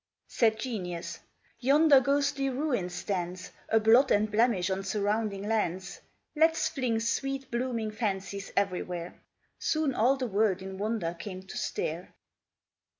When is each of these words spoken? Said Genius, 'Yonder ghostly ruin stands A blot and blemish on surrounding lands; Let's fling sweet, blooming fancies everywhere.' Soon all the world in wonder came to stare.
Said 0.29 0.57
Genius, 0.57 1.19
'Yonder 1.59 1.99
ghostly 1.99 2.49
ruin 2.49 2.89
stands 2.89 3.51
A 3.69 3.79
blot 3.79 4.09
and 4.09 4.31
blemish 4.31 4.71
on 4.71 4.81
surrounding 4.83 5.47
lands; 5.47 6.01
Let's 6.35 6.69
fling 6.69 6.99
sweet, 6.99 7.51
blooming 7.51 7.91
fancies 7.91 8.51
everywhere.' 8.57 9.21
Soon 9.59 9.93
all 9.93 10.17
the 10.17 10.25
world 10.25 10.63
in 10.63 10.79
wonder 10.79 11.13
came 11.13 11.43
to 11.43 11.55
stare. 11.55 12.15